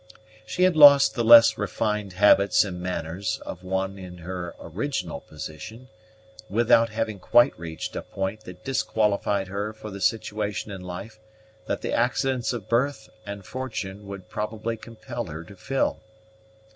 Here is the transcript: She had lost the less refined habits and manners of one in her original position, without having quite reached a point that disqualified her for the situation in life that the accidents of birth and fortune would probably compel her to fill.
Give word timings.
She 0.47 0.63
had 0.63 0.75
lost 0.75 1.13
the 1.13 1.23
less 1.23 1.59
refined 1.59 2.13
habits 2.13 2.63
and 2.63 2.81
manners 2.81 3.39
of 3.45 3.61
one 3.63 3.99
in 3.99 4.17
her 4.17 4.55
original 4.59 5.19
position, 5.19 5.89
without 6.49 6.89
having 6.89 7.19
quite 7.19 7.53
reached 7.59 7.95
a 7.95 8.01
point 8.01 8.41
that 8.45 8.63
disqualified 8.63 9.47
her 9.49 9.73
for 9.73 9.91
the 9.91 10.01
situation 10.01 10.71
in 10.71 10.81
life 10.81 11.19
that 11.67 11.81
the 11.81 11.93
accidents 11.93 12.51
of 12.51 12.67
birth 12.67 13.09
and 13.27 13.45
fortune 13.45 14.07
would 14.07 14.27
probably 14.27 14.75
compel 14.75 15.25
her 15.27 15.43
to 15.43 15.55
fill. 15.55 16.01